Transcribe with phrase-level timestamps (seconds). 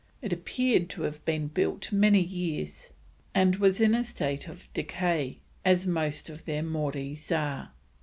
[0.19, 2.89] It appeared to have been built many years
[3.35, 7.69] and was in a state of decay, as most of their Mories are.